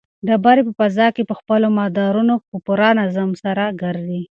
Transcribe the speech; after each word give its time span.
ډبرې 0.27 0.61
په 0.67 0.73
فضا 0.79 1.07
کې 1.15 1.23
په 1.29 1.33
خپلو 1.39 1.67
مدارونو 1.79 2.33
کې 2.39 2.47
په 2.51 2.57
پوره 2.65 2.89
نظم 2.99 3.29
سره 3.43 3.63
ګرځي. 3.81 4.19